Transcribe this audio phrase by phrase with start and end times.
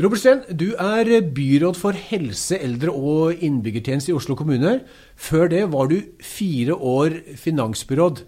[0.00, 4.78] Robert Steen, du er byråd for helse, eldre og innbyggertjeneste i Oslo kommune.
[5.12, 8.22] Før det var du fire år finansbyråd.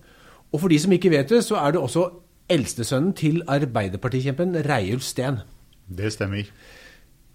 [0.53, 2.05] Og for de som ikke vet det, så er du også
[2.53, 5.41] eldstesønnen til Arbeiderpartikjempen Reiulf Steen.
[5.89, 6.51] Det stemmer.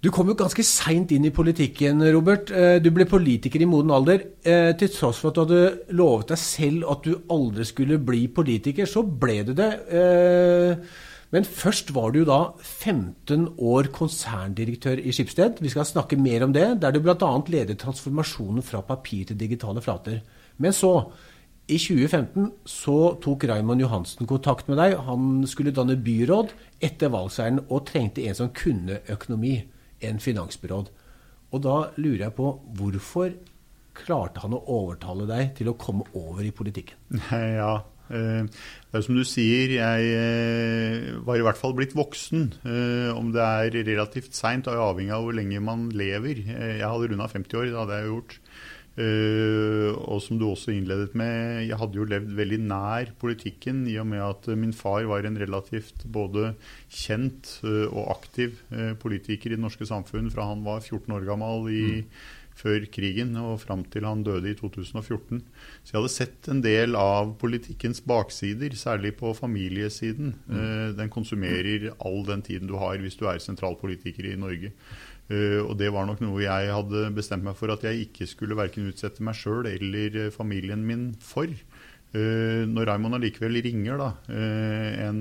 [0.05, 2.53] Du kom jo ganske seint inn i politikken, Robert.
[2.53, 4.21] Eh, du ble politiker i moden alder.
[4.45, 8.27] Eh, til tross for at du hadde lovet deg selv at du aldri skulle bli
[8.29, 9.71] politiker, så ble du det.
[9.89, 10.77] Eh,
[11.33, 15.59] men først var du da 15 år konserndirektør i Skipsted.
[15.59, 17.31] Vi skal snakke mer om det, der du bl.a.
[17.51, 20.21] ledet transformasjonen fra papir til digitale flater.
[20.57, 20.93] Men så,
[21.67, 24.95] i 2015, så tok Raymond Johansen kontakt med deg.
[25.09, 29.59] Han skulle danne byråd etter valgseieren og trengte en som kunne økonomi.
[30.07, 30.89] En finansbyråd.
[31.51, 33.35] Og da lurer jeg på hvorfor
[33.97, 37.19] klarte han å overtale deg til å komme over i politikken?
[37.57, 38.45] Ja, Eh,
[38.97, 42.47] det er som du sier, jeg eh, var i hvert fall blitt voksen.
[42.65, 46.41] Eh, om det er relativt seint, er avhengig av hvor lenge man lever.
[46.41, 48.39] Jeg hadde runda 50 år, det hadde jeg gjort.
[48.97, 54.07] Og som du også innledet med, jeg hadde jo levd veldig nær politikken i og
[54.09, 56.55] med at min far var en relativt både
[56.89, 58.57] kjent og aktiv
[58.97, 63.35] politiker i det norske samfunn fra han var 14 år gammel i mm før krigen
[63.39, 65.41] og fram til han døde i 2014.
[65.83, 70.33] Så jeg hadde sett en del av politikkens baksider, særlig på familiesiden.
[70.47, 70.55] Mm.
[70.55, 74.73] Uh, den konsumerer all den tiden du har hvis du er sentralpolitiker i Norge.
[75.27, 78.57] Uh, og det var nok noe jeg hadde bestemt meg for at jeg ikke skulle
[78.57, 81.51] verken utsette meg sjøl eller eh, familien min for.
[82.17, 85.19] Når Raymond allikevel ringer da, en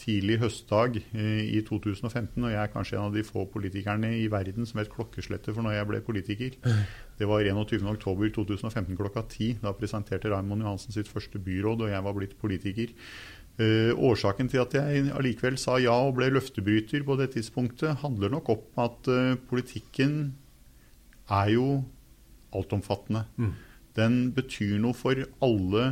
[0.00, 4.26] tidlig høstdag eh, i 2015, og jeg er kanskje en av de få politikerne i
[4.32, 6.56] verden som vet klokkeslettet for når jeg ble politiker.
[7.20, 9.52] Det var 21.10.2015 klokka ti.
[9.60, 12.94] Da presenterte Raymond Johansen sitt første byråd, og jeg var blitt politiker.
[13.60, 18.32] Eh, årsaken til at jeg allikevel sa ja og ble løftebryter på det tidspunktet, handler
[18.32, 20.14] nok om at eh, politikken
[21.28, 21.66] er jo
[22.56, 23.26] altomfattende.
[23.36, 23.52] Mm.
[23.98, 25.84] Den betyr noe for alle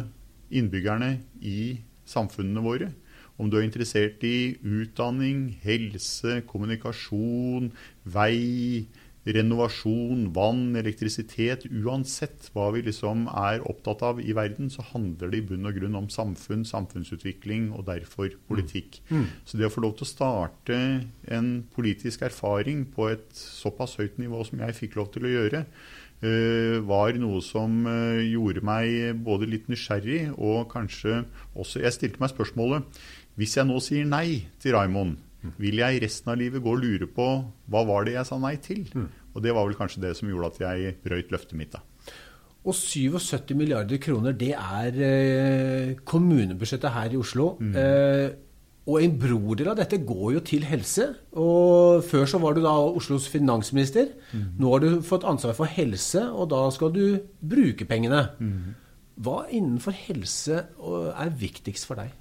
[0.49, 2.89] innbyggerne i samfunnene våre.
[3.39, 7.71] Om du er interessert i utdanning, helse, kommunikasjon,
[8.03, 8.89] vei,
[9.29, 15.43] renovasjon, vann, elektrisitet Uansett hva vi liksom er opptatt av i verden, så handler det
[15.43, 19.01] i bunn og grunn om samfunn, samfunnsutvikling og derfor politikk.
[19.11, 19.23] Mm.
[19.23, 19.29] Mm.
[19.45, 20.81] Så det å få lov til å starte
[21.29, 25.65] en politisk erfaring på et såpass høyt nivå som jeg fikk lov til å gjøre,
[26.19, 31.21] Uh, var noe som uh, gjorde meg både litt nysgjerrig og kanskje
[31.55, 32.99] også Jeg stilte meg spørsmålet
[33.39, 35.17] hvis jeg nå sier nei til Raymond,
[35.63, 37.29] vil jeg resten av livet gå og lure på
[37.71, 38.83] hva var det jeg sa nei til?
[38.91, 39.07] Mm.
[39.35, 41.77] Og det var vel kanskje det som gjorde at jeg brøyt løftet mitt.
[41.77, 41.85] da.
[42.67, 47.53] Og 77 milliarder kroner, det er eh, kommunebudsjettet her i Oslo.
[47.61, 47.77] Mm.
[47.79, 48.29] Eh,
[48.89, 51.07] og en brodel av dette går jo til helse.
[51.39, 54.11] Og før så var du da Oslos finansminister.
[54.33, 54.47] Mm.
[54.59, 57.05] Nå har du fått ansvar for helse, og da skal du
[57.39, 58.25] bruke pengene.
[58.41, 58.75] Mm.
[59.23, 62.17] Hva innenfor helse er viktigst for deg?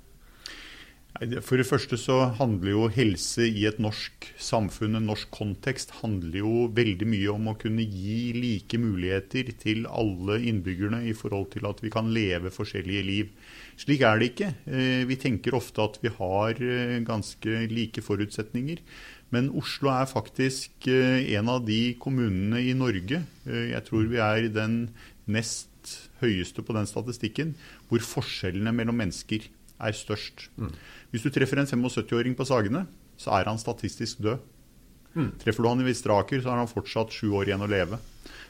[1.17, 6.44] For det første så handler jo helse i et norsk samfunn, en norsk kontekst, handler
[6.44, 11.66] jo veldig mye om å kunne gi like muligheter til alle innbyggerne i forhold til
[11.69, 13.33] at vi kan leve forskjellige liv.
[13.81, 14.51] Slik er det ikke.
[14.69, 18.85] Eh, vi tenker ofte at vi har eh, ganske like forutsetninger.
[19.34, 24.51] Men Oslo er faktisk eh, en av de kommunene i Norge, jeg tror vi er
[24.53, 24.84] den
[25.25, 27.55] nest høyeste på den statistikken,
[27.89, 29.49] hvor forskjellene mellom mennesker
[29.80, 30.48] er størst.
[30.58, 30.74] Mm.
[31.12, 32.86] Hvis du treffer en 75-åring på Sagene,
[33.18, 34.44] så er han statistisk død.
[35.18, 35.32] Mm.
[35.42, 38.00] Treffer du han i Vistraker, så har han fortsatt sju år igjen å leve.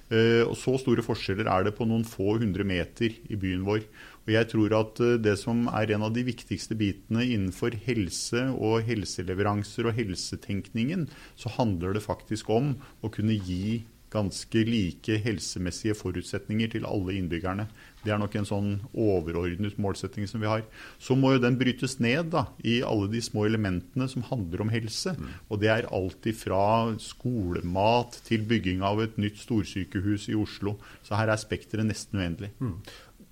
[0.08, 3.84] Uh, og Så store forskjeller er det på noen få hundre meter i byen vår.
[4.24, 8.46] Og jeg tror at uh, Det som er en av de viktigste bitene innenfor helse
[8.56, 15.95] og helseleveranser og helsetenkningen, så handler det faktisk om å kunne gi ganske like helsemessige
[15.97, 17.68] forutsetninger til alle innbyggerne.
[18.03, 20.63] Det er nok en sånn overordnet målsetting som vi har.
[21.00, 24.72] Så må jo den brytes ned da, i alle de små elementene som handler om
[24.72, 25.16] helse.
[25.17, 25.34] Mm.
[25.51, 26.62] Og det er alt fra
[27.03, 30.78] skolemat til bygging av et nytt storsykehus i Oslo.
[31.03, 32.53] Så her er spekteret nesten uendelig.
[32.64, 32.79] Mm.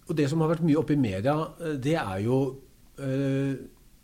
[0.06, 2.42] Og Det som har vært mye oppe i media, eh, det er jo
[3.00, 3.56] øh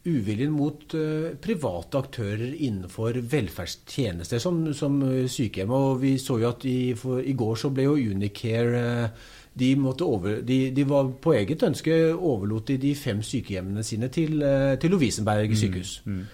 [0.08, 4.98] uviljen mot uh, private aktører innenfor velferdstjenester, som, som
[5.30, 5.76] sykehjem.
[5.76, 9.76] Og vi så jo at i, for, i går så ble jo Unicare uh, de,
[10.02, 14.78] over, de, de, var på eget ønske overlot de de fem sykehjemmene sine til, eh,
[14.80, 16.02] til Lovisenberg mm, sykehus.
[16.06, 16.26] Mm, mm.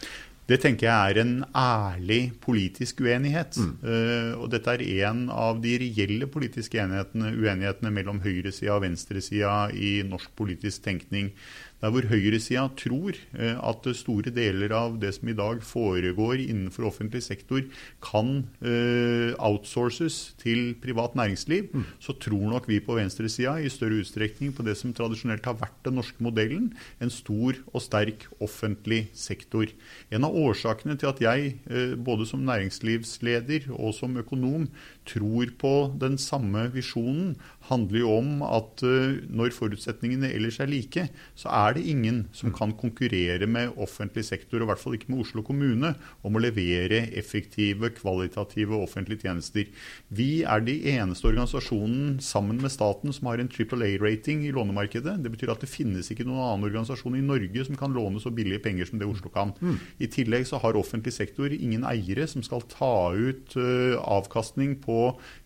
[0.48, 3.58] Det tenker jeg er en ærlig politisk uenighet.
[3.60, 3.72] Mm.
[3.84, 9.98] Uh, og dette er en av de reelle politiske uenighetene mellom høyresida og venstresida i
[10.08, 11.34] norsk politisk tenkning.
[11.78, 16.88] Der hvor høyresida tror eh, at store deler av det som i dag foregår innenfor
[16.90, 17.62] offentlig sektor,
[18.02, 21.86] kan eh, outsources til privat næringsliv, mm.
[22.02, 25.78] så tror nok vi på venstresida i større utstrekning på det som tradisjonelt har vært
[25.86, 29.70] den norske modellen, en stor og sterk offentlig sektor.
[30.10, 34.66] En av årsakene til at jeg, eh, både som næringslivsleder og som økonom,
[35.08, 37.36] tror på den samme visjonen,
[37.68, 41.08] handler jo om at uh, når forutsetningene ellers er like,
[41.38, 45.12] så er det ingen som kan konkurrere med offentlig sektor, og i hvert fall ikke
[45.12, 45.94] med Oslo kommune,
[46.24, 49.68] om å levere effektive, kvalitative offentlige tjenester.
[50.08, 55.18] Vi er de eneste organisasjonen sammen med staten som har en Triple A-rating i lånemarkedet.
[55.24, 58.32] Det betyr at det finnes ikke noen annen organisasjon i Norge som kan låne så
[58.34, 59.54] billige penger som det Oslo kan.
[59.60, 59.78] Mm.
[60.04, 64.97] I tillegg så har offentlig sektor ingen eiere som skal ta ut uh, avkastning på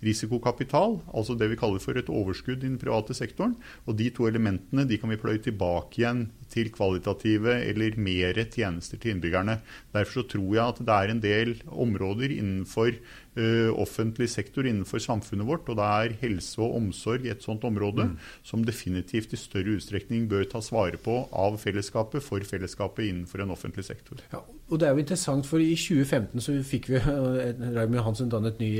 [0.06, 3.56] risikokapital, altså det vi kaller for et overskudd i den private sektoren.
[3.88, 9.00] Og de to elementene de kan vi pløye tilbake igjen til kvalitative eller mer tjenester
[9.00, 9.59] til innbyggerne.
[9.95, 12.92] Derfor så tror jeg at det er en del områder innenfor
[13.38, 18.09] uh, offentlig sektor, innenfor samfunnet vårt, og det er helse og omsorg et sånt område,
[18.12, 18.18] mm.
[18.47, 23.56] som definitivt i større utstrekning bør tas vare på av fellesskapet for fellesskapet innenfor en
[23.56, 24.19] offentlig sektor.
[24.33, 27.42] Ja, og Det er jo interessant, for i 2015 så fikk vi uh,
[27.75, 28.74] Raymond Hansen dannet ny,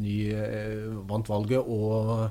[0.00, 0.13] ny
[1.08, 1.60] vant valget.
[1.64, 2.30] og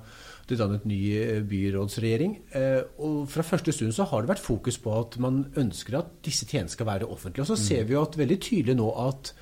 [0.49, 2.35] det dannet ny eh, byrådsregjering.
[2.57, 6.13] Eh, og Fra første stund så har det vært fokus på at man ønsker at
[6.25, 7.45] disse tjenestene skal være offentlige.
[7.45, 9.33] Og så ser vi jo at veldig tydelig nå at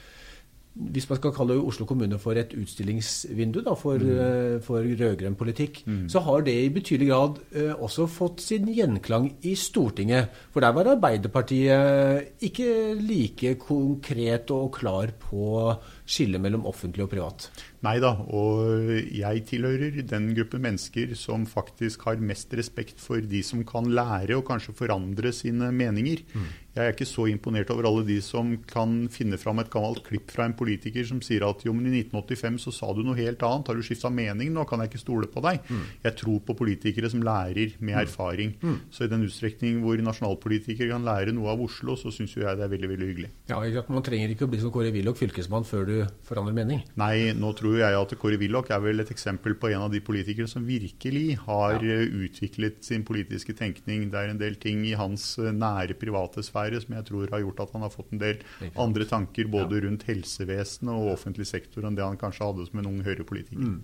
[0.71, 4.11] hvis man skal kalle Oslo kommune for et utstillingsvindu da, for, mm.
[4.23, 6.05] Eh, for rød-grønn politikk, mm.
[6.09, 10.31] så har det i betydelig grad eh, også fått sin gjenklang i Stortinget.
[10.53, 12.69] For der var Arbeiderpartiet ikke
[13.01, 15.73] like konkret og klar på
[16.07, 17.51] skillet mellom offentlig og privat.
[17.81, 23.41] Nei da, og jeg tilhører den gruppe mennesker som faktisk har mest respekt for de
[23.45, 26.21] som kan lære og kanskje forandre sine meninger.
[26.35, 26.51] Mm.
[26.71, 30.29] Jeg er ikke så imponert over alle de som kan finne fram et gammelt klipp
[30.31, 33.41] fra en politiker som sier at jo, men i 1985 så sa du noe helt
[33.43, 35.59] annet, har du skifta mening nå, kan jeg ikke stole på deg.
[35.67, 35.81] Mm.
[36.05, 37.99] Jeg tror på politikere som lærer med mm.
[38.05, 38.53] erfaring.
[38.61, 38.77] Mm.
[38.93, 42.63] Så i den utstrekning hvor nasjonalpolitikere kan lære noe av Oslo, så syns jeg det
[42.63, 43.33] er veldig veldig hyggelig.
[43.51, 43.59] Ja,
[43.91, 45.95] Man trenger ikke å bli som Kåre Willoch fylkesmann før du
[46.29, 46.85] forandrer mening?
[47.01, 50.01] Nei, nå tror jeg at Kåre Willoch er vel et eksempel på en av de
[50.03, 51.99] politikere som virkelig har ja.
[52.05, 54.09] utviklet sin politiske tenkning.
[54.11, 57.63] Det er en del ting i hans nære private sfære som jeg tror har gjort
[57.65, 58.43] at han har fått en del
[58.79, 59.85] andre tanker både ja.
[59.87, 63.71] rundt helsevesenet og offentlig sektor enn det han kanskje hadde som en ung høyrepolitiker.
[63.71, 63.81] Mm.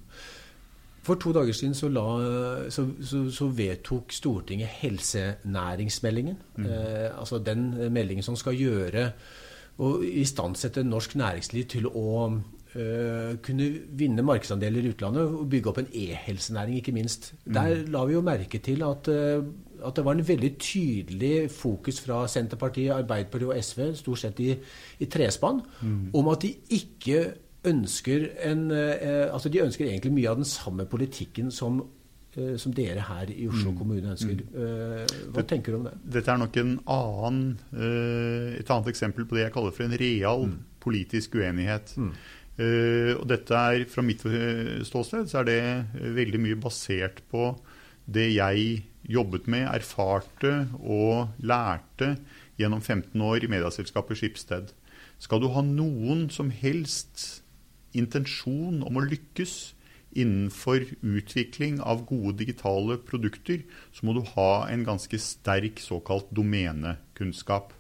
[1.07, 2.05] For to dager siden så, la,
[2.73, 6.35] så, så, så vedtok Stortinget helsenæringsmeldingen.
[6.57, 6.65] Mm.
[6.65, 9.11] Eh, altså den meldingen som skal gjøre
[9.77, 12.07] og istandsette norsk næringsliv til å
[12.75, 17.33] uh, kunne vinne markedsandeler i utlandet og bygge opp en e-helsenæring, ikke minst.
[17.45, 17.53] Mm.
[17.53, 19.45] Der la vi jo merke til at uh,
[19.85, 24.55] at det var en veldig tydelig fokus fra Senterpartiet, Arbeiderpartiet og SV, stort sett i,
[24.99, 25.99] i trespann, mm.
[26.17, 26.49] om at de
[26.79, 27.19] ikke
[27.67, 31.83] ønsker en uh, Altså de ønsker egentlig mye av den samme politikken som,
[32.57, 33.77] som dere her i Oslo mm.
[33.77, 34.41] kommune ønsker.
[34.41, 35.29] Mm.
[35.33, 35.93] Hva det, tenker du om det?
[36.17, 37.45] Dette er nok en annen,
[38.57, 40.57] et annet eksempel på det jeg kaller for en real mm.
[40.85, 41.93] politisk uenighet.
[41.97, 42.11] Uh,
[42.57, 44.23] og dette er, Fra mitt
[44.87, 47.51] ståsted så er det veldig mye basert på
[48.07, 52.15] det jeg jobbet med, erfarte og lærte
[52.59, 54.71] gjennom 15 år i medieselskapet Skipsted.
[55.21, 57.43] Skal du ha noen som helst
[57.97, 59.55] intensjon om å lykkes
[60.17, 67.73] innenfor utvikling av gode digitale produkter, så må du ha en ganske sterk såkalt domenekunnskap.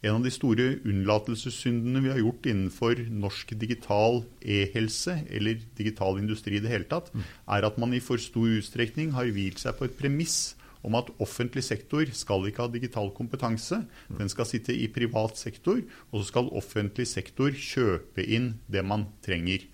[0.00, 6.56] En av de store unnlatelsessyndene vi har gjort innenfor norsk digital e-helse, eller digital industri
[6.56, 7.26] i det hele tatt, mm.
[7.56, 10.54] er at man i for stor utstrekning har hvilt seg på et premiss
[10.86, 13.82] om at offentlig sektor skal ikke ha digital kompetanse.
[14.16, 19.10] Den skal sitte i privat sektor, og så skal offentlig sektor kjøpe inn det man
[19.24, 19.66] trenger.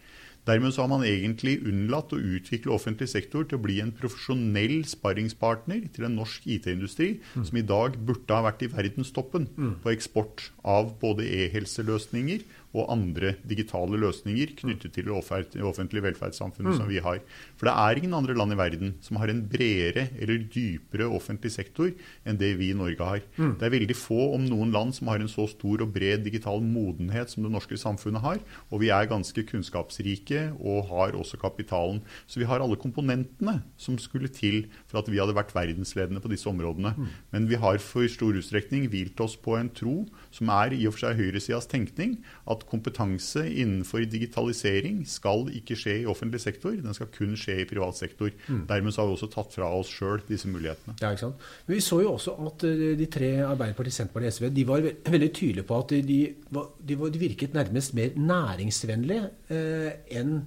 [0.47, 4.85] Dermed så har man egentlig unnlatt å utvikle offentlig sektor til å bli en profesjonell
[4.87, 7.47] sparringspartner til en norsk IT-industri mm.
[7.49, 9.73] som i dag burde ha vært i verdenstoppen mm.
[9.83, 16.79] på eksport av både e-helseløsninger og andre digitale løsninger knyttet til det offentlige velferdssamfunnet mm.
[16.79, 17.21] som vi har.
[17.57, 21.53] For det er ingen andre land i verden som har en bredere eller dypere offentlig
[21.55, 21.93] sektor
[22.27, 23.23] enn det vi i Norge har.
[23.37, 23.55] Mm.
[23.61, 26.63] Det er veldig få, om noen land, som har en så stor og bred digital
[26.65, 28.43] modenhet som det norske samfunnet har.
[28.71, 32.03] Og vi er ganske kunnskapsrike og har også kapitalen.
[32.27, 36.33] Så vi har alle komponentene som skulle til for at vi hadde vært verdensledende på
[36.33, 36.95] disse områdene.
[36.97, 37.11] Mm.
[37.33, 40.03] Men vi har for stor utstrekning hvilt oss på en tro
[40.37, 42.16] som er i og for seg høyresidas tenkning,
[42.50, 47.69] at kompetanse innenfor digitalisering skal ikke skje i offentlig sektor, den skal kun skje i
[47.69, 48.33] privat sektor.
[48.47, 48.64] Mm.
[48.71, 50.97] Dermed har vi også tatt fra oss sjøl disse mulighetene.
[51.02, 51.47] Ja, ikke sant?
[51.66, 54.90] Men vi så jo også at eh, de tre Arbeiderpartiet, Senterpartiet og SV de var
[55.16, 59.90] veldig tydelige på at de, de, de, de virket nærmest mer næringsvennlige eh,
[60.21, 60.38] enn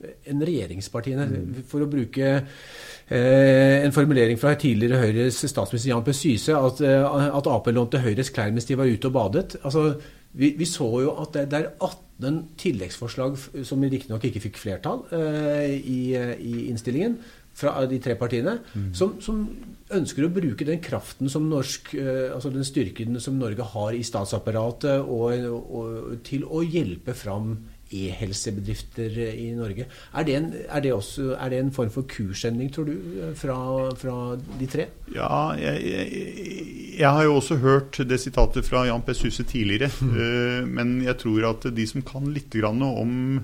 [0.00, 1.26] enn regjeringspartiene.
[1.68, 6.14] For å bruke eh, en formulering fra tidligere Høyres statsminister Jan P.
[6.16, 9.58] Syse, at, eh, at Ap lånte Høyres klær mens de var ute og badet.
[9.62, 9.92] Altså,
[10.32, 15.02] vi, vi, så jo at det, det, er 18 tilleggsforslag som riktignok ikke fikk flertall
[15.16, 17.18] eh, i, i, innstillingen
[17.60, 18.90] fra de tre partiene, mm.
[18.96, 19.44] som, som,
[19.90, 24.04] ønsker å bruke den kraften som norsk, eh, altså den styrken som Norge har i
[24.06, 27.56] statsapparatet, og, og, til å hjelpe fram
[27.90, 29.86] e-helsebedrifter i Norge.
[30.14, 32.94] Er det, en, er, det også, er det, en, form for kursendring, tror du,
[33.38, 33.56] fra,
[33.98, 34.16] fra
[34.60, 34.86] de tre?
[35.14, 36.24] Ja, jeg, jeg,
[36.98, 39.14] jeg, har jo også hørt det sitatet fra Jan P.
[39.18, 39.90] Suse tidligere.
[40.00, 40.10] Mm.
[40.16, 43.40] Uh, men jeg tror at de som kan litt om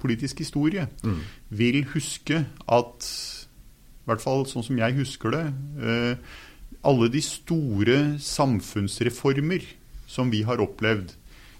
[0.00, 1.20] politisk historie, mm.
[1.50, 5.42] vil huske at i hvert fall sånn som jeg husker det
[6.86, 9.64] alle de store samfunnsreformer
[10.08, 11.12] som vi har opplevd,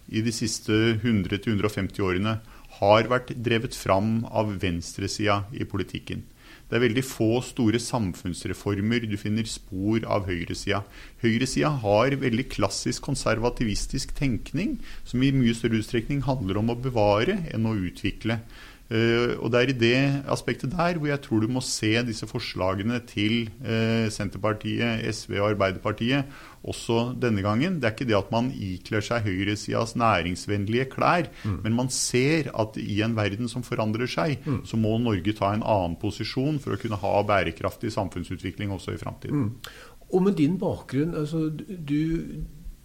[0.08, 0.72] i de siste
[1.02, 2.38] 100-150 årene
[2.78, 6.24] har vært drevet fram av venstresida i politikken.
[6.68, 10.82] Det er veldig få store samfunnsreformer du finner spor av høyresida.
[11.22, 14.76] Høyresida har veldig klassisk konservativistisk tenkning,
[15.08, 18.42] som i mye større utstrekning handler om å bevare enn å utvikle.
[18.88, 19.98] Uh, og Det er i det
[20.32, 25.50] aspektet der hvor jeg tror du må se disse forslagene til uh, Senterpartiet, SV og
[25.50, 26.24] Arbeiderpartiet
[26.64, 27.76] også denne gangen.
[27.76, 31.60] Det er ikke det at man ikler seg høyresidas næringsvennlige klær, mm.
[31.64, 34.62] men man ser at i en verden som forandrer seg, mm.
[34.64, 39.00] så må Norge ta en annen posisjon for å kunne ha bærekraftig samfunnsutvikling også i
[39.00, 39.50] framtiden.
[39.50, 39.98] Mm.
[40.08, 42.00] Og med din bakgrunn, altså du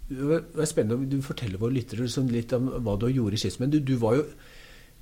[0.04, 3.70] det er spennende om du forteller våre lyttere litt om hva du gjorde i Men
[3.70, 4.24] Du, du var jo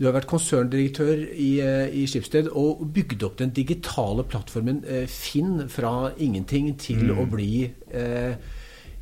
[0.02, 5.06] du har vært konserndirektør i, eh, i Skipsted og bygd opp den digitale plattformen eh,
[5.06, 7.20] Finn fra ingenting til mm.
[7.22, 8.34] å bli eh,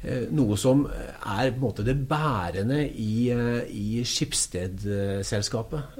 [0.04, 5.96] eh, noe som er på en måte det bærende i, i Skipsted-selskapet.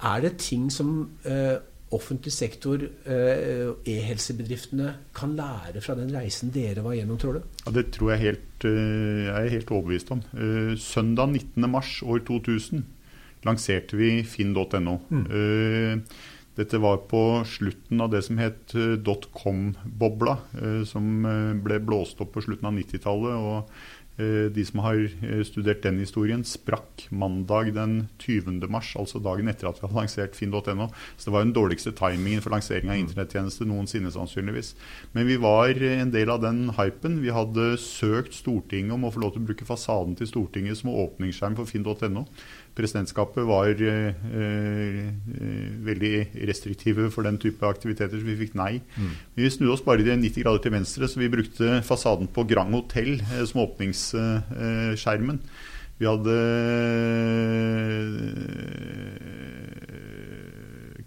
[0.00, 1.08] Er det ting som
[1.90, 7.42] offentlig sektor, e-helsebedriftene, kan lære fra den reisen dere var gjennom, tror du?
[7.64, 10.22] Ja, Det tror jeg helt, jeg er helt overbevist om.
[10.76, 12.84] Søndag 19.3 år 2000
[13.46, 14.98] lanserte vi finn.no.
[15.10, 15.24] Mm.
[15.30, 16.18] Uh,
[16.58, 21.24] dette var på slutten av det som het uh, dotcom-bobla, uh, som
[21.64, 23.40] ble blåst opp på slutten av 90-tallet.
[23.40, 24.98] og de som har
[25.48, 28.66] studert den historien, sprakk mandag den 20.
[28.68, 30.90] mars, altså dagen etter at vi hadde lansert finn.no.
[31.16, 33.04] Så det var den dårligste timingen for lansering av mm.
[33.06, 34.74] internettjeneste noensinne, sannsynligvis.
[35.14, 37.22] Men vi var en del av den hypen.
[37.24, 40.92] Vi hadde søkt Stortinget om å få lov til å bruke fasaden til Stortinget som
[40.92, 42.26] åpningsskjerm for finn.no.
[42.80, 45.00] Presidentskapet var eh, eh,
[45.84, 46.14] veldig
[46.48, 48.78] restriktive for den type aktiviteter, så vi fikk nei.
[48.96, 49.10] Mm.
[49.36, 53.18] Vi snudde oss bare 90 grader til venstre, så vi brukte fasaden på Grand Hotell
[53.20, 55.42] eh, som åpningsskjermen.
[56.00, 56.36] Vi hadde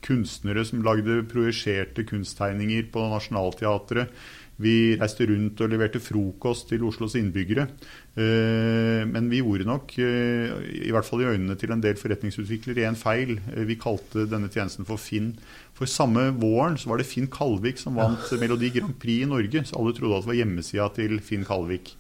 [0.03, 4.13] kunstnere som lagde projiserte kunsttegninger på Nationaltheatret.
[4.61, 7.65] Vi reiste rundt og leverte frokost til Oslos innbyggere.
[8.13, 10.51] Eh, men vi gjorde nok, eh,
[10.85, 13.39] i hvert fall i øynene til en del forretningsutviklere, en feil.
[13.55, 15.33] Eh, vi kalte denne tjenesten for Finn.
[15.73, 18.21] For samme våren så var det Finn Kalvik som vant.
[18.41, 19.65] Melodi Grand Prix i Norge.
[19.65, 21.95] Så alle trodde at det var hjemmesida til Finn Kalvik.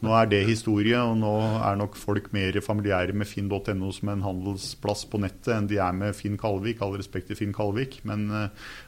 [0.00, 4.22] Nå er det historie, og nå er nok folk mer familiære med finn.no som en
[4.22, 6.78] handelsplass på nettet enn de er med Finn Kalvik.
[6.80, 8.28] All respekt til Finn Kalvik, men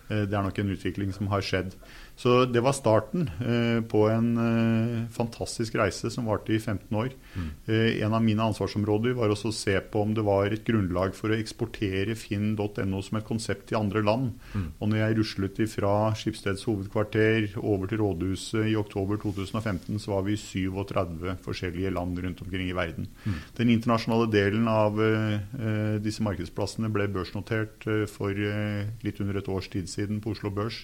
[0.06, 1.74] det er nok en utvikling som har skjedd.
[2.18, 7.12] Så det var starten eh, på en eh, fantastisk reise som varte i 15 år.
[7.38, 7.50] Mm.
[7.70, 11.14] Eh, en av mine ansvarsområder var også å se på om det var et grunnlag
[11.14, 14.32] for å eksportere finn.no som et konsept til andre land.
[14.50, 14.64] Mm.
[14.80, 20.26] Og når jeg ruslet fra Skipsteds hovedkvarter over til rådhuset i oktober 2015, så var
[20.26, 23.06] vi i 37 forskjellige land rundt omkring i verden.
[23.22, 23.36] Mm.
[23.60, 29.54] Den internasjonale delen av eh, disse markedsplassene ble børsnotert eh, for eh, litt under et
[29.54, 30.82] års tid siden på Oslo Børs.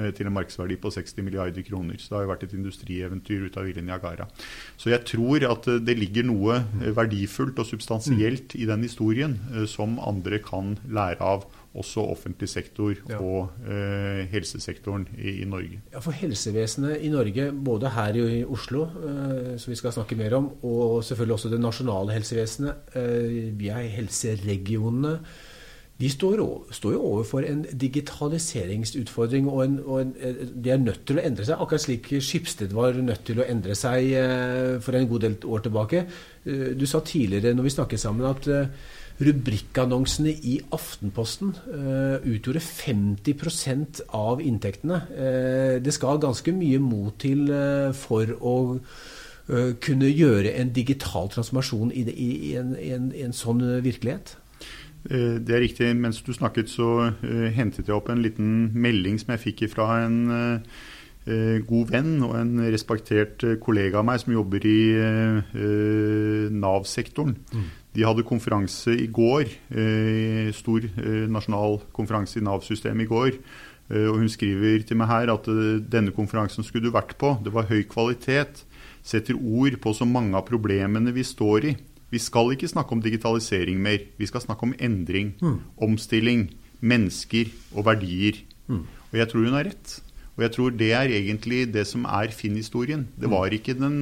[0.00, 1.98] Eh, til en markedsverdi på 60 milliarder kroner.
[2.00, 4.24] Så det har jo vært et industrieventyr ut av Ville Niagara.
[4.80, 9.36] Så jeg tror at eh, det ligger noe eh, verdifullt og substansielt i den historien
[9.68, 13.18] som andre kan lære av også offentlig sektor ja.
[13.20, 15.80] og eh, helsesektoren i, i, Norge.
[15.92, 20.36] Ja, For helsevesenet i Norge, både her i Oslo, eh, som vi skal snakke mer
[20.36, 25.16] om, og selvfølgelig også det nasjonale helsevesenet, eh, vi er helseregionene
[26.02, 26.40] de står,
[26.74, 31.22] står, jo overfor en digitaliseringsutfordring, og, en, og en, eh, de er nødt til å
[31.22, 31.60] endre seg.
[31.62, 35.62] Akkurat slik Skipsted var nødt til å endre seg eh, for en god del år
[35.68, 36.02] tilbake.
[36.42, 38.50] Eh, du sa tidligere når vi snakket sammen at
[39.22, 41.52] rubrikkannonsene i Aftenposten
[42.26, 44.98] utgjorde 50% av inntektene.
[45.84, 47.44] det skal ganske mye mot til
[47.94, 48.56] for å
[49.84, 54.34] kunne gjøre en digital transformasjon i, det, i en, en sånn virkelighet?
[55.10, 55.90] Eh, det er riktig.
[55.98, 60.04] Mens du snakket, så uh, hentet jeg opp en liten melding som jeg fikk fra
[60.04, 60.58] en uh,
[61.66, 64.80] god venn og en respektert kollega av meg som jobber i
[66.50, 67.36] Nav-sektoren.
[67.52, 67.68] Mm.
[67.94, 69.46] De hadde konferanse i går,
[70.56, 70.88] stor
[71.30, 73.38] nasjonal konferanse i Nav-systemet i går.
[74.00, 75.46] og Hun skriver til meg her at
[75.94, 77.36] denne konferansen skulle du vært på.
[77.44, 78.64] Det var høy kvalitet.
[79.06, 81.76] Setter ord på så mange av problemene vi står i.
[82.12, 84.04] Vi skal ikke snakke om digitalisering mer.
[84.18, 85.58] Vi skal snakke om endring, mm.
[85.80, 86.50] omstilling,
[86.80, 88.42] mennesker og verdier.
[88.68, 88.84] Mm.
[89.12, 90.00] Og jeg tror hun har rett.
[90.36, 93.04] Og jeg tror det er egentlig det som er Finn-historien.
[93.20, 93.34] Det hmm.
[93.36, 93.96] var ikke den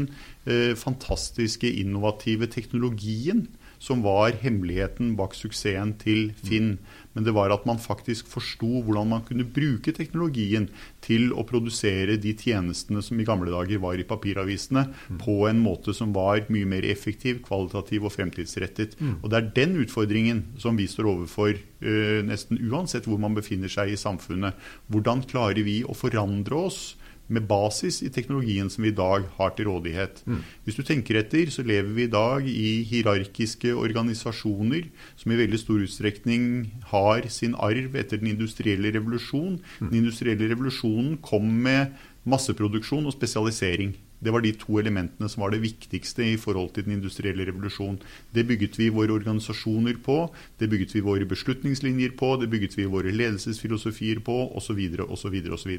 [0.46, 3.48] eh, fantastiske, innovative teknologien
[3.80, 6.76] som var hemmeligheten bak suksessen til Finn.
[7.16, 10.68] Men det var at man faktisk forsto hvordan man kunne bruke teknologien
[11.02, 15.18] til å produsere de tjenestene som i gamle dager var i papiravisene, mm.
[15.22, 18.94] på en måte som var mye mer effektiv, kvalitativ og fremtidsrettet.
[19.00, 19.18] Mm.
[19.20, 23.72] Og det er den utfordringen som vi står overfor uh, nesten uansett hvor man befinner
[23.72, 24.58] seg i samfunnet.
[24.90, 26.82] Hvordan klarer vi å forandre oss?
[27.30, 30.22] Med basis i teknologien som vi i dag har til rådighet.
[30.26, 30.42] Mm.
[30.66, 35.62] Hvis du tenker etter, så lever vi i dag i hierarkiske organisasjoner som i veldig
[35.62, 36.44] stor utstrekning
[36.92, 39.60] har sin arv etter den industrielle revolusjon.
[39.78, 39.88] Mm.
[39.88, 41.94] Den industrielle revolusjonen kom med
[42.28, 43.94] masseproduksjon og spesialisering.
[44.20, 48.00] Det var de to elementene som var det viktigste i forhold til den industrielle revolusjonen.
[48.34, 50.18] Det bygget vi våre organisasjoner på,
[50.60, 54.80] det bygget vi våre beslutningslinjer på, det bygget vi våre ledelsesfilosofier på, osv.
[55.08, 55.36] osv.
[55.56, 55.72] osv.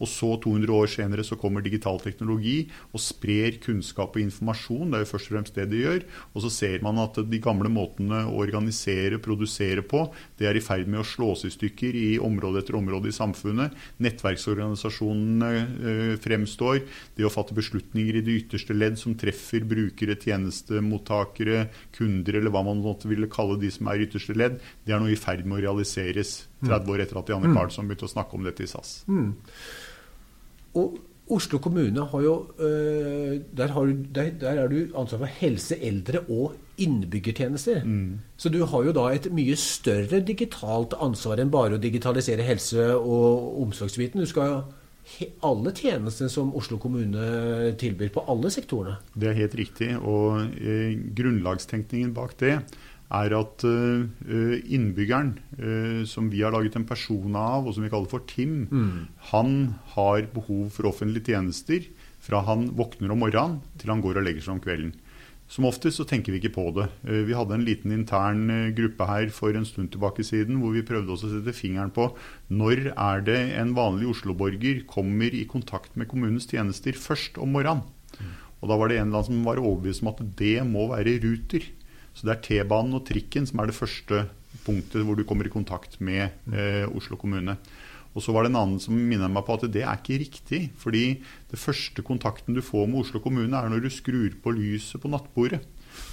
[0.00, 4.88] Og så, 200 år senere, så kommer digital teknologi og sprer kunnskap og informasjon.
[4.88, 6.08] Det er jo først og fremst det det gjør.
[6.32, 10.06] Og så ser man at de gamle måtene å organisere, produsere på,
[10.40, 13.76] det er i ferd med å slås i stykker i område etter område i samfunnet.
[14.00, 16.80] Nettverksorganisasjonene øh, fremstår.
[17.14, 22.50] Det å fatte beslutninger beslutninger i det ytterste ledd som treffer brukere, tjenestemottakere, kunder, eller
[22.50, 25.18] hva man måtte ville kalle de som er i ytterste ledd, det er nå i
[25.18, 27.56] ferd med å realiseres 30 år etter at Janne mm.
[27.56, 29.02] Karlsson begynte å snakke om dette i SAS.
[29.08, 29.34] Mm.
[30.80, 31.02] Og
[31.34, 36.20] Oslo kommune har jo øh, der, har, der, der, er du ansvar for helse, eldre
[36.28, 37.80] og innbyggertjenester.
[37.80, 38.20] Mm.
[38.36, 42.92] Så du har jo da et mye større digitalt ansvar enn bare å digitalisere helse-
[42.98, 44.20] og omsorgsbiten.
[44.20, 44.66] Du skal
[45.44, 48.98] alle tjenestene som Oslo kommune tilbyr på alle sektorene?
[49.14, 49.92] Det er helt riktig.
[50.00, 52.56] Og eh, grunnlagstenkningen bak det
[53.14, 57.92] er at eh, innbyggeren, eh, som vi har laget en person av, og som vi
[57.92, 58.96] kaller for Tim, mm.
[59.30, 59.54] han
[59.94, 61.86] har behov for offentlige tjenester
[62.24, 64.94] fra han våkner om morgenen til han går og legger seg om kvelden.
[65.50, 66.86] Som oftest så tenker vi ikke på det.
[67.04, 70.72] Eh, vi hadde en liten intern eh, gruppe her for en stund tilbake siden hvor
[70.74, 72.08] vi prøvde også å sette fingeren på
[72.48, 77.84] når er det en vanlig Oslo-borger kommer i kontakt med kommunens tjenester først om morgenen.
[78.64, 81.18] Og Da var det en eller annen som var overbevist om at det må være
[81.20, 81.66] Ruter.
[82.16, 84.22] Så det er T-banen og trikken som er det første
[84.64, 87.58] punktet hvor du kommer i kontakt med eh, Oslo kommune.
[88.14, 90.60] Og så var det en annen som minner meg på at det er ikke riktig.
[90.80, 91.04] Fordi
[91.50, 95.10] det første kontakten du får med Oslo kommune, er når du skrur på lyset på
[95.10, 95.64] nattbordet.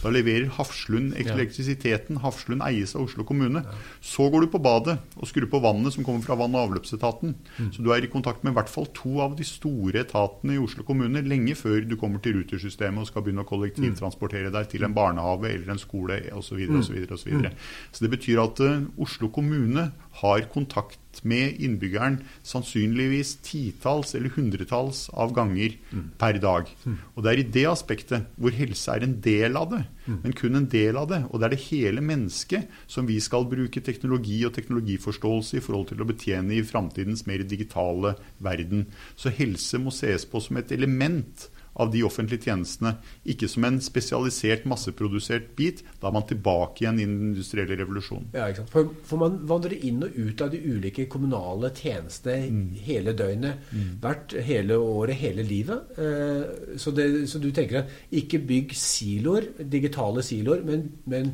[0.01, 2.19] Da leverer Hafslund elektrisiteten.
[2.23, 3.63] Hafslund eies av Oslo kommune.
[4.01, 7.35] Så går du på badet og skrur på vannet som kommer fra vann- og avløpsetaten.
[7.57, 7.71] Mm.
[7.73, 10.61] Så du er i kontakt med i hvert fall to av de store etatene i
[10.61, 14.85] Oslo kommune lenge før du kommer til rutersystemet og skal begynne å kollektivtransportere deg til
[14.87, 16.51] en barnehage eller en skole osv.
[16.51, 20.43] Så, videre, og så, videre, og så, så det betyr at uh, Oslo kommune har
[20.51, 26.05] kontakt med innbyggeren sannsynligvis titalls eller hundretalls av ganger mm.
[26.19, 26.69] per dag.
[26.85, 26.97] Mm.
[27.15, 30.19] Og Det er i det aspektet hvor helse er en del av det, mm.
[30.23, 31.21] men kun en del av det.
[31.29, 35.89] Og det er det hele mennesket som vi skal bruke teknologi og teknologiforståelse i forhold
[35.91, 38.87] til å betjene i framtidens mer digitale verden.
[39.15, 42.95] Så helse må ses på som et element av de offentlige tjenestene.
[43.31, 45.83] Ikke som en spesialisert, masseprodusert bit.
[46.01, 48.31] Da er man tilbake igjen i den industrielle revolusjonen.
[48.35, 48.65] Ja, ikke?
[48.71, 52.65] For, for, man vandrer inn og ut av de ulike kommunale tjenestene mm.
[52.87, 53.69] hele døgnet.
[53.71, 53.93] Mm.
[54.03, 55.93] Hvert, hele året, hele livet.
[55.97, 61.31] Eh, så, det, så, du tenker at ikke bygg siloer, digitale siloer, men, men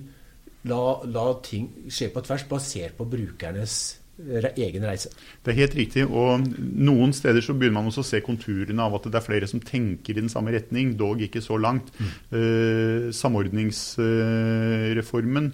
[0.69, 3.78] la, la, ting skje på tvers, basert på brukernes
[4.17, 5.10] egen reise.
[5.43, 6.03] Det er helt riktig.
[6.08, 9.47] og Noen steder så begynner man også å se konturene av at det er flere
[9.49, 11.88] som tenker i den samme retning, dog ikke så langt.
[11.99, 12.08] Mm.
[12.39, 15.45] Eh, samordningsreformen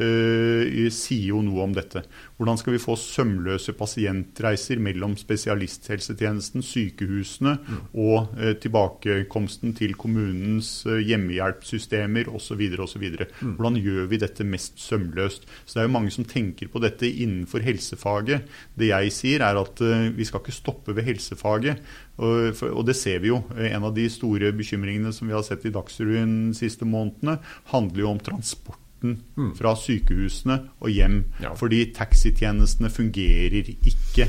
[0.00, 2.04] eh, sier jo noe om dette.
[2.38, 7.80] Hvordan skal vi få sømløse pasientreiser mellom spesialisthelsetjenesten, sykehusene mm.
[8.02, 12.64] og eh, tilbakekomsten til kommunens eh, hjemmehjelpssystemer osv.
[12.82, 13.04] osv.
[13.04, 13.56] Mm.
[13.58, 15.48] Hvordan gjør vi dette mest sømløst?
[15.64, 17.64] Så Det er jo mange som tenker på dette innenfor
[18.12, 18.48] helsefaget.
[18.78, 21.82] Det jeg sier er at eh, vi skal ikke stoppe ved helsefaget.
[22.22, 23.42] Og, det ser vi jo.
[23.56, 27.38] En av de store bekymringene som vi har sett i Dagsrevyen de siste månedene,
[27.72, 31.24] handler jo om transport transporten fra sykehusene og hjem.
[31.42, 31.54] Ja.
[31.54, 34.28] Fordi taxitjenestene fungerer ikke.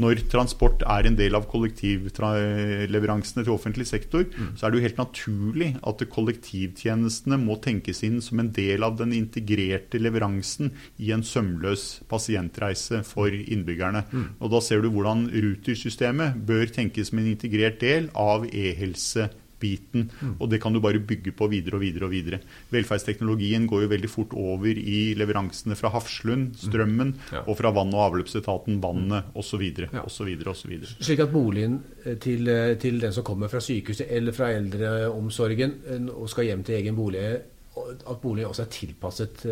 [0.00, 4.54] Når transport er en del av kollektivleveransene til offentlig sektor, mm.
[4.56, 8.96] så er det jo helt naturlig at kollektivtjenestene må tenkes inn som en del av
[9.00, 14.06] den integrerte leveransen i en sømløs pasientreise for innbyggerne.
[14.12, 14.26] Mm.
[14.40, 19.28] Og Da ser du hvordan Ruter-systemet bør tenkes som en integrert del av e-helse
[19.62, 20.08] biten.
[20.20, 20.34] Mm.
[20.38, 22.08] Og det kan du bare bygge på videre og videre.
[22.08, 22.40] og videre.
[22.72, 26.60] Velferdsteknologien går jo veldig fort over i leveransene fra Hafslund, mm.
[26.66, 27.46] strømmen, mm.
[27.46, 29.64] og fra vann- og avløpsetaten, vannet osv.
[30.02, 30.32] Osv.
[30.52, 30.74] osv.
[30.98, 35.76] Slik at boligen eh, til, eh, til, den som kommer fra sykehuset eller fra eldreomsorgen
[35.86, 39.46] eh, og skal hjem til egen bolig, at boligen også er tilpasset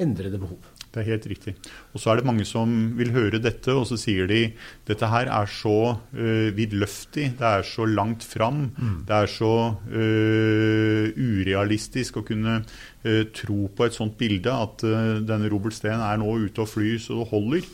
[0.00, 0.69] endrede behov.
[0.90, 1.54] Det er helt riktig.
[1.94, 4.40] Og så er det mange som vil høre dette, og så sier de
[4.88, 8.96] dette her er så uh, vidløftig, det er så langt fram, mm.
[9.06, 12.60] det er så uh, urealistisk å kunne
[13.32, 17.16] tro på et sånt bilde at denne Robert Steen er nå ute og flyr så
[17.22, 17.68] det holder.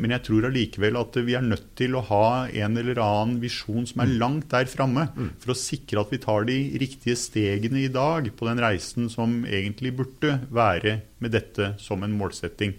[0.00, 3.84] Men jeg tror allikevel at vi er nødt til å ha en eller annen visjon
[3.90, 4.16] som er mm.
[4.22, 5.30] langt der framme, mm.
[5.42, 9.42] for å sikre at vi tar de riktige stegene i dag på den reisen som
[9.44, 12.76] egentlig burde være med dette som en målsetting.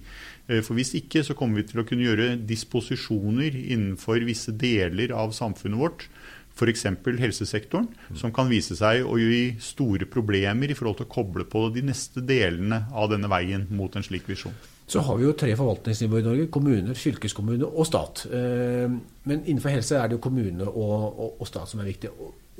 [0.47, 5.13] Eh, for Hvis ikke så kommer vi til å kunne gjøre disposisjoner innenfor visse deler
[5.15, 6.07] av samfunnet vårt,
[6.55, 6.85] f.eks.
[7.19, 11.67] helsesektoren, som kan vise seg å gi store problemer i forhold til å koble på
[11.75, 14.55] de neste delene av denne veien mot en slik visjon.
[14.87, 16.49] Så har vi jo tre forvaltningsnivåer i Norge.
[16.53, 18.27] Kommuner, fylkeskommune og stat.
[18.29, 18.85] Eh,
[19.25, 22.11] men innenfor helse er det jo kommune og, stat som er viktig.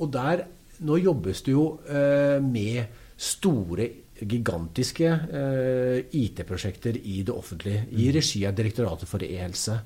[0.02, 0.42] Og der,
[0.84, 7.94] nå jobbes det jo eh, med store gigantiske eh, IT-prosjekter i det offentlige, mm.
[8.02, 9.78] i regi av Direktoratet for e-helse.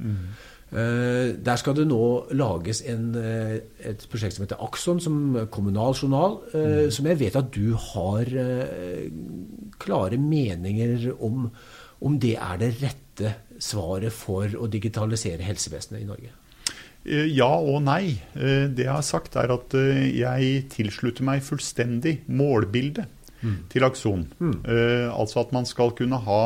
[0.70, 3.58] Eh, der skal det nå lages en, eh,
[3.90, 6.90] et prosjekt som heter Akson, som kommunal journal, eh, mm.
[6.94, 8.24] som jeg vet at du har
[9.78, 11.50] klare meninger om.
[12.00, 16.30] Om det er det rette svaret for å digitalisere helsevesenet i Norge?
[17.04, 18.20] Ja og nei.
[18.32, 23.04] Det jeg har sagt, er at jeg tilslutter meg fullstendig målbildet
[23.72, 24.26] til Akson.
[24.38, 24.56] Mm.
[24.66, 26.42] Uh, altså at man skal kunne ha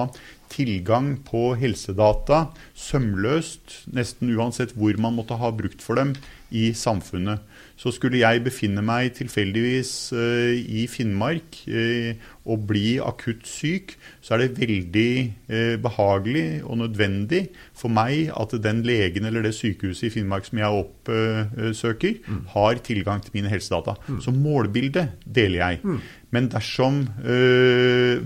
[0.52, 2.46] tilgang på helsedata
[2.78, 6.14] sømløst, nesten uansett hvor man måtte ha brukt for dem
[6.54, 7.42] i samfunnet.
[7.76, 12.14] Så skulle jeg befinne meg tilfeldigvis uh, i Finnmark uh,
[12.46, 15.10] og bli akutt syk, så er det veldig
[15.50, 20.60] uh, behagelig og nødvendig for meg at den legen eller det sykehuset i Finnmark som
[20.62, 22.42] jeg oppsøker, mm.
[22.54, 23.96] har tilgang til mine helsedata.
[24.06, 24.20] Mm.
[24.22, 25.80] Så målbildet deler jeg.
[25.82, 25.98] Mm.
[26.34, 27.04] Men dersom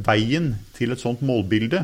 [0.07, 1.83] veien til et sånt målbilde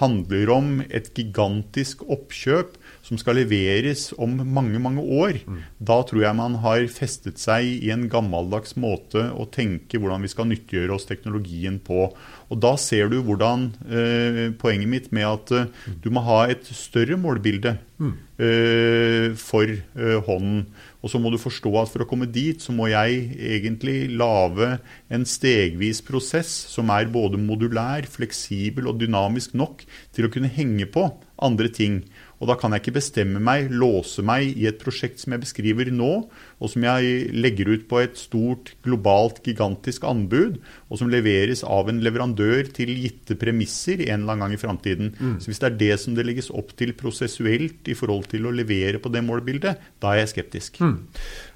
[0.00, 2.76] handler om et gigantisk oppkjøp
[3.10, 5.62] som skal leveres om mange, mange år, mm.
[5.82, 10.30] da tror jeg man har festet seg i en gammeldags måte å tenke hvordan vi
[10.30, 12.06] skal nyttiggjøre oss teknologien på.
[12.50, 16.70] Og da ser du hvordan eh, poenget mitt med at eh, du må ha et
[16.70, 18.14] større målbilde mm.
[18.46, 20.64] eh, for eh, hånden.
[21.00, 24.76] Og så må du forstå at for å komme dit, så må jeg egentlig lage
[25.10, 29.82] en stegvis prosess som er både modulær, fleksibel og dynamisk nok
[30.14, 31.08] til å kunne henge på
[31.40, 32.02] andre ting.
[32.40, 35.90] Og da kan jeg ikke bestemme meg, låse meg i et prosjekt som jeg beskriver
[35.92, 36.12] nå,
[36.60, 40.56] og som jeg legger ut på et stort, globalt, gigantisk anbud,
[40.88, 45.12] og som leveres av en leverandør til gitte premisser en eller annen gang i framtiden.
[45.20, 45.36] Mm.
[45.42, 48.54] Så hvis det er det som det legges opp til prosessuelt i forhold til å
[48.54, 50.80] levere på det målbildet, da er jeg skeptisk.
[50.80, 50.96] Mm.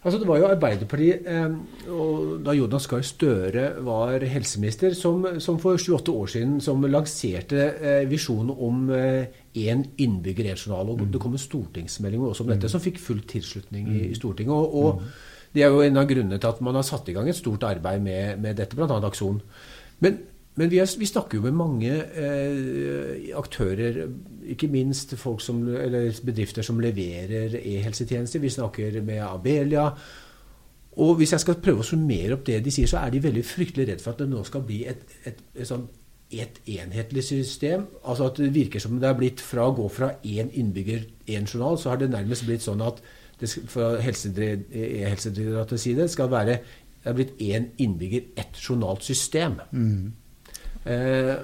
[0.04, 5.56] Altså Det var jo Arbeiderpartiet, eh, og da Jonas Gahr Støre var helseminister, som, som
[5.62, 10.92] for 28 år siden som lanserte eh, visjonen om eh, én innbygger, én journal.
[10.94, 14.54] Og det kom en stortingsmelding også om dette, som fikk full tilslutning i, Stortinget.
[14.54, 15.02] Og, og,
[15.54, 17.62] det er jo en av grunnene til at man har satt i gang et stort
[17.62, 18.98] arbeid med, med dette, bl.a.
[19.06, 19.38] Akson.
[20.02, 20.18] Men,
[20.58, 24.00] men vi, er, vi, snakker jo med mange eh, aktører,
[24.50, 25.62] ikke minst som,
[26.26, 28.42] bedrifter som leverer e-helsetjenester.
[28.42, 29.86] Vi snakker med Abelia.
[30.98, 33.46] Og hvis jeg skal prøve å summere opp det de sier, så er de veldig
[33.46, 35.86] fryktelig redd for at det nå skal bli et, et, et sånn
[36.32, 37.86] et enhetlig system.
[38.04, 41.46] Altså at det virker som det er blitt fra å gå fra én innbygger, én
[41.46, 43.02] journal, så har det nærmest blitt sånn at
[43.40, 46.58] det skal, fra Helsedirektoratets side skal være
[47.04, 49.58] det er blitt én innbygger, ett journalt system.
[49.72, 50.12] Mm.
[50.88, 51.34] Eh,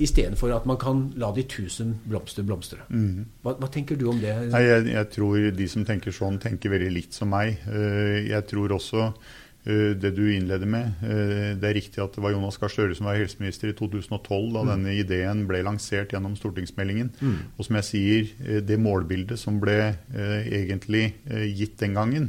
[0.00, 2.78] Istedenfor at man kan la de tusen blomster blomstre.
[2.88, 3.26] Mm.
[3.44, 4.32] Hva, hva, tenker du om det?
[4.54, 7.60] Nei, jeg, jeg, tror de som tenker sånn, tenker veldig likt som meg.
[7.68, 11.02] Eh, jeg tror også Eh, det du innleder med.
[11.06, 14.48] Eh, det er riktig at det var Jonas Gahr Støre som var helseminister i 2012
[14.56, 14.70] da mm.
[14.72, 17.12] denne ideen ble lansert gjennom stortingsmeldingen.
[17.20, 17.36] Mm.
[17.54, 19.78] Og som jeg sier, eh, det målbildet som ble
[20.12, 21.12] egentlig
[21.56, 22.26] gitt den gangen,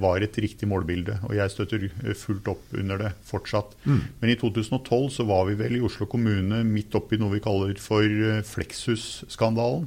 [0.00, 1.14] var et riktig målbilde.
[1.28, 1.84] Og jeg støtter
[2.18, 3.76] fullt opp under det fortsatt.
[3.84, 4.00] Mm.
[4.20, 7.78] Men i 2012 så var vi vel i Oslo kommune midt oppi noe vi kaller
[7.82, 9.86] for Flexus-skandalen.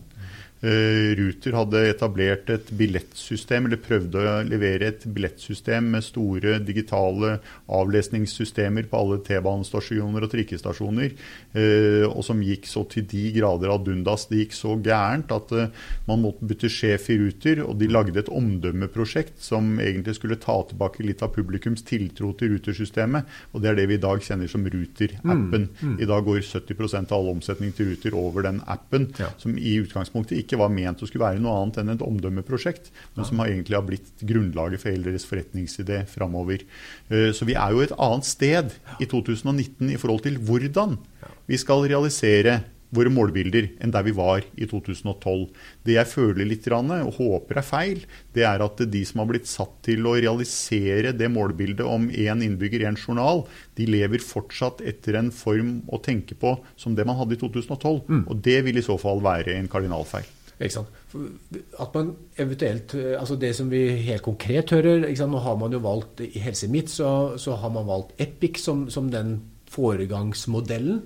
[0.61, 7.39] Eh, Ruter hadde etablert et billettsystem, eller prøvde å levere et billettsystem med store digitale
[7.71, 11.15] avlesningssystemer på alle T-banestasjoner og trikkestasjoner,
[11.57, 14.27] eh, og som gikk så til de grader ad undas.
[14.29, 15.71] Det gikk så gærent at eh,
[16.05, 20.59] man måtte bytte sjef i Ruter, og de lagde et omdømmeprosjekt som egentlig skulle ta
[20.69, 24.51] tilbake litt av publikums tiltro til Ruter-systemet, og det er det vi i dag kjenner
[24.51, 25.67] som Ruter-appen.
[25.73, 25.97] Mm, mm.
[26.05, 29.33] I dag går 70 av all omsetning til Ruter over den appen, ja.
[29.41, 32.91] som i utgangspunktet ikke ikke var ment å skulle være noe annet enn et omdømmeprosjekt,
[33.15, 36.65] men som egentlig har blitt grunnlaget for hele deres forretningsidé framover.
[37.09, 40.99] Eh, så vi er jo et annet sted i 2019 i forhold til hvordan
[41.47, 42.59] vi skal realisere
[42.91, 45.45] våre målbilder enn der vi var i 2012.
[45.87, 48.03] Det jeg føler litt og håper er feil,
[48.35, 52.43] det er at de som har blitt satt til å realisere det målbildet om én
[52.43, 53.45] innbygger, én journal,
[53.79, 58.03] de lever fortsatt etter en form å tenke på som det man hadde i 2012.
[58.07, 58.23] Mm.
[58.27, 60.27] Og det vil i så fall være en kardinalfeil.
[60.61, 60.91] Ikke sant?
[61.81, 65.07] At man eventuelt, altså Det som vi helt konkret hører?
[65.27, 68.89] Nå har man jo valgt I Helse Midt så, så har man valgt Epic som,
[68.89, 69.39] som, den
[69.71, 71.01] foregangsmodellen.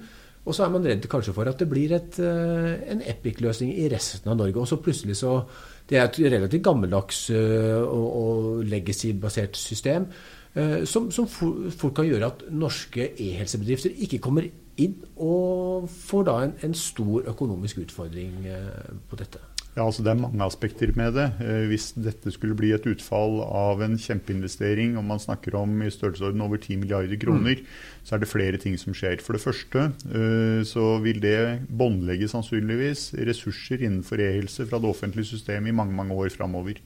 [0.45, 3.87] Og så er man redd kanskje for at det blir et, eh, en Epic-løsning i
[3.89, 4.59] resten av Norge.
[4.59, 5.43] Og så plutselig så
[5.87, 10.07] Det er et relativt gammeldags eh, og, og legacy-basert system
[10.55, 14.47] eh, som, som fort kan gjøre at norske e-helsebedrifter ikke kommer
[14.81, 19.41] inn og får da en, en stor økonomisk utfordring eh, på dette.
[19.75, 21.25] Ja, altså Det er mange aspekter med det.
[21.43, 25.89] Eh, hvis dette skulle bli et utfall av en kjempeinvestering, om man snakker om i
[25.91, 28.05] størrelsesorden over 10 milliarder kroner, mm.
[28.07, 29.19] så er det flere ting som skjer.
[29.19, 35.33] For det første eh, så vil det båndlegge sannsynligvis ressurser innenfor e-helse fra det offentlige
[35.33, 36.79] systemet i mange, mange år framover.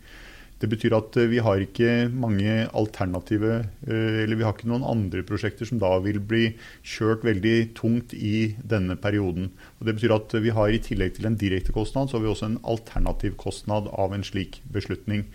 [0.60, 3.54] Det betyr at eh, vi har ikke mange alternative
[3.88, 6.50] eh, Eller vi har ikke noen andre prosjekter som da vil bli
[6.84, 9.54] kjørt veldig tungt i denne perioden.
[9.80, 12.34] Og Det betyr at vi har i tillegg til en direkte kostnad, så har vi
[12.34, 15.26] også en alternativ kostnad av en slik beslutning.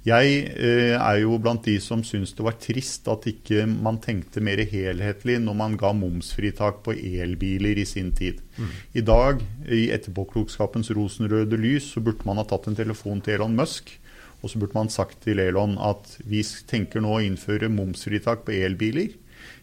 [0.00, 4.40] Jeg eh, er jo blant de som syns det var trist at ikke man tenkte
[4.40, 8.40] mer helhetlig når man ga momsfritak på elbiler i sin tid.
[8.56, 8.70] Mm.
[8.96, 13.58] I dag, i etterpåklokskapens rosenrøde lys, så burde man ha tatt en telefon til Elon
[13.60, 13.92] Musk
[14.40, 18.56] og så burde man sagt til Elon at vi tenker nå å innføre momsfritak på
[18.56, 19.12] elbiler.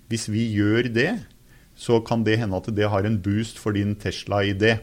[0.08, 1.12] Hvis vi gjør det,
[1.78, 4.78] så kan det hende at det har en boost for din Tesla-idé.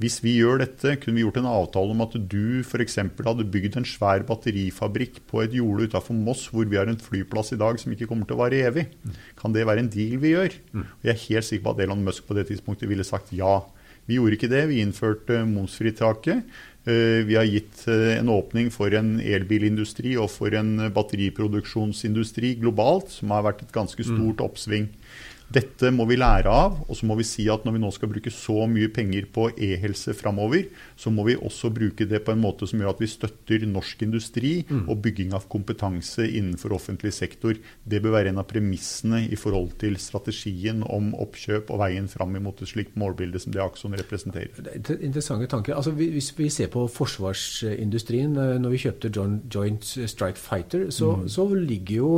[0.00, 2.96] Hvis vi gjør dette, kunne vi gjort en avtale om at du f.eks.
[2.96, 7.52] hadde bygd en svær batterifabrikk på et jorde utafor Moss, hvor vi har en flyplass
[7.52, 8.86] i dag som ikke kommer til å vare evig.
[9.36, 10.56] Kan det være en deal vi gjør?
[11.02, 13.58] Og jeg er helt sikker på at Elon Musk på det tidspunktet ville sagt ja.
[14.08, 14.64] Vi gjorde ikke det.
[14.70, 16.48] Vi innførte momsfritaket.
[16.88, 23.12] Eh, vi har gitt eh, en åpning for en elbilindustri og for en batteriproduksjonsindustri globalt,
[23.12, 24.46] som har vært et ganske stort mm.
[24.46, 24.88] oppsving.
[25.50, 28.10] Dette må vi lære av, og så må vi si at når vi nå skal
[28.12, 32.42] bruke så mye penger på e-helse framover, så må vi også bruke det på en
[32.42, 34.84] måte som gjør at vi støtter norsk industri mm.
[34.86, 37.58] og bygging av kompetanse innenfor offentlig sektor.
[37.82, 42.38] Det bør være en av premissene i forhold til strategien om oppkjøp og veien fram
[42.38, 44.54] mot et slikt målbilde som det Akson representerer.
[44.54, 45.74] Det er interessante tanker.
[45.74, 51.28] Altså, hvis vi ser på forsvarsindustrien, eh, når vi kjøpte Joint Strike Fighter, så, mm.
[51.28, 52.12] så ligger jo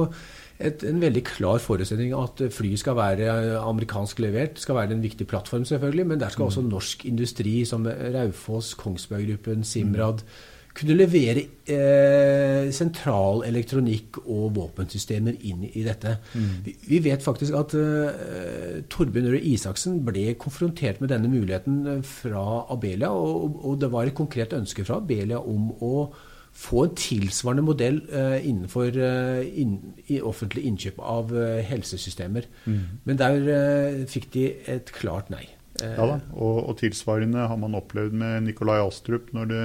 [0.69, 4.63] et, en veldig klar forutsetning at flyet skal være amerikansk levert.
[4.63, 6.73] Skal være en viktig plattform, selvfølgelig, men der skal også mm.
[6.73, 10.25] norsk industri som Raufoss, Kongsberg Gruppen, Simrad
[10.73, 16.17] kunne levere eh, sentral elektronikk og våpensystemer inn i dette.
[16.33, 16.49] Mm.
[16.65, 22.65] Vi, vi, vet faktisk at eh, Torbjørn Røe Isaksen ble konfrontert med denne muligheten fra
[22.73, 25.95] Abelia, og, og, det var et konkret ønske fra Abelia om å
[26.53, 29.79] få en tilsvarende modell uh, innenfor uh, inn,
[30.13, 32.47] i offentlig innkjøp av uh, helsesystemer.
[32.67, 32.85] Mm.
[33.09, 35.47] Men der fikk de et klart nei.
[35.83, 39.63] Ja da, og, og, tilsvarende har man opplevd med Nikolai Astrup når det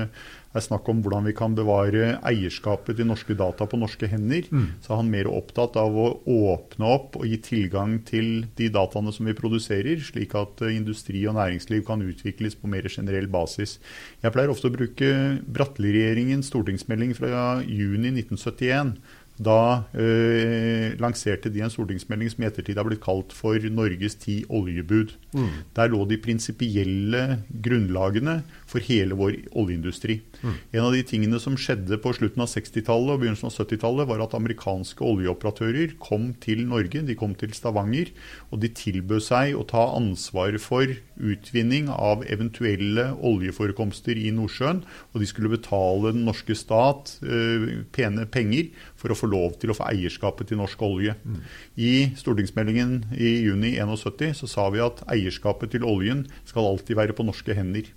[0.57, 4.47] er snakk om hvordan vi kan bevare eierskapet til norske data på norske hender.
[4.49, 4.67] Mm.
[4.81, 9.13] Så er han mer opptatt av å åpne opp og gi tilgang til de dataene
[9.13, 13.77] som vi produserer, slik at eh, industri og næringsliv kan utvikles på mer generell basis.
[14.23, 15.13] Jeg pleier ofte å bruke
[15.45, 18.97] Bratteli-regjeringens stortingsmelding fra juni 1971
[19.37, 24.39] da eh, lanserte de en stortingsmelding som i ettertid har blitt kalt for Norges ti
[24.49, 25.13] oljebud.
[25.37, 25.49] Mm.
[25.77, 30.19] Der lå de prinsipielle grunnlagene for hele vår oljeindustri.
[30.41, 30.55] Mm.
[30.79, 34.23] En av de tingene som skjedde på slutten av 60-tallet og begynnelsen av 70-tallet, var
[34.25, 38.09] at amerikanske oljeoperatører kom til Norge, de kom til Stavanger,
[38.49, 44.83] og de tilbød seg å ta ansvar for utvinning av eventuelle oljeforekomster i Nordsjøen.
[45.13, 49.73] Og de skulle betale den norske stat eh, pene penger for å få lov til
[49.73, 51.15] å få eierskapet til norsk olje.
[51.23, 51.39] Mm.
[51.77, 57.17] I stortingsmeldingen i juni 71 så sa vi at eierskapet til oljen skal alltid være
[57.17, 57.89] på norske hender.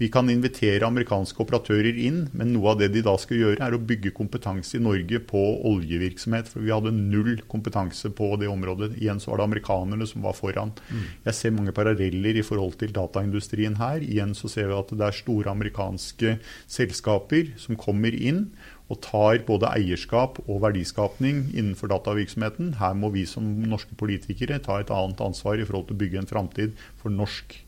[0.00, 3.74] Vi kan invitere amerikanske operatører inn, men noe av det de da skal gjøre, er
[3.76, 6.48] å bygge kompetanse i Norge på oljevirksomhet.
[6.48, 8.94] For vi hadde null kompetanse på det området.
[8.96, 10.72] Igjen så var det amerikanerne som var foran.
[10.88, 11.04] Mm.
[11.28, 14.00] Jeg ser mange paralleller i forhold til dataindustrien her.
[14.00, 18.46] Igjen så ser vi at det er store amerikanske selskaper som kommer inn
[18.90, 22.74] og tar både eierskap og verdiskapning innenfor datavirksomheten.
[22.82, 26.22] Her må vi som norske politikere ta et annet ansvar i forhold til å bygge
[26.24, 27.60] en framtid for norsk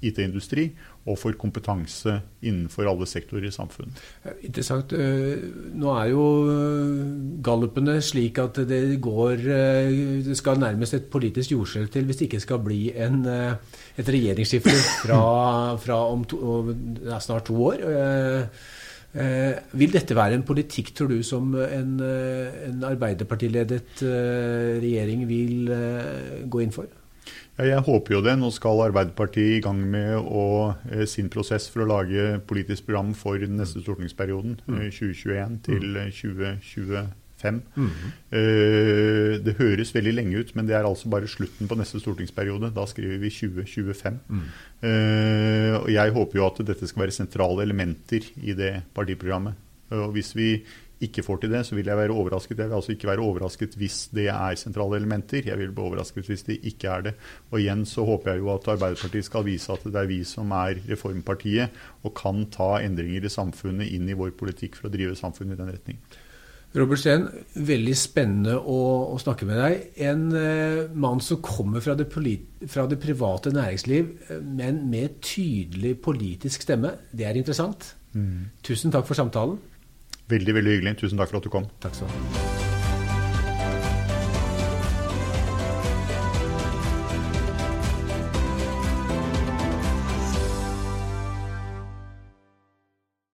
[0.00, 0.70] IT-industri
[1.08, 2.12] og for kompetanse
[2.44, 4.00] innenfor alle sektorer i samfunnet.
[4.44, 4.92] Interessant.
[4.96, 5.44] Eh,
[5.80, 7.12] nå er jo eh,
[7.44, 9.92] gallupene slik at det går eh,
[10.26, 14.76] Det skal nærmest et politisk jordskjelv til hvis det ikke skal bli en, et regjeringsskifte
[15.04, 15.22] fra,
[15.80, 16.60] fra om to,
[17.20, 17.84] snart to år.
[19.10, 25.26] Eh, vil dette være en politikk, tror du, som en, eh, en Arbeiderpartiledet eh, regjering
[25.26, 25.72] vil
[26.46, 26.86] gå inn for?
[27.58, 28.38] Ja, jeg håper jo det.
[28.38, 30.74] Nå skal Arbeiderpartiet i gang med å,
[31.10, 34.78] sin prosess for å lage politisk program for den neste stortingsperioden, mm.
[34.94, 35.98] 2021 til
[37.40, 37.62] 2025.
[37.76, 37.88] Mm
[38.30, 42.72] uh, det høres veldig lenge ut, men det er altså bare slutten på neste stortingsperiode.
[42.76, 44.20] Da skriver vi 2025.
[44.28, 44.44] Mm.
[44.84, 49.58] Uh, og jeg håper jo at dette skal være sentrale elementer i det partiprogrammet.
[49.90, 50.52] Og hvis vi
[51.00, 52.58] ikke får til det, så vil jeg være overrasket.
[52.58, 55.46] Jeg vil altså ikke være overrasket hvis det er sentrale elementer.
[55.46, 57.14] Jeg vil bli overrasket hvis det ikke er det.
[57.50, 60.52] Og igjen så håper jeg jo at Arbeiderpartiet skal vise at det er vi som
[60.52, 61.72] er reformpartiet,
[62.04, 65.62] og kan ta endringer i samfunnet inn i vår politikk for å drive samfunnet i
[65.62, 66.02] den retning.
[66.76, 67.24] Robert Steen,
[67.66, 68.78] veldig spennende å,
[69.10, 69.88] å, snakke med deg.
[70.06, 72.06] En eh, mann som kommer fra det,
[72.70, 76.94] fra det, private næringsliv, eh, men med tydelig politisk stemme.
[77.10, 77.96] Det er interessant.
[78.14, 78.50] Mm.
[78.66, 79.58] Tusen takk for samtalen.
[80.30, 80.98] Veldig, veldig hyggelig.
[81.02, 81.66] Tusen takk for at du kom.
[81.82, 82.69] Takk skal du ha.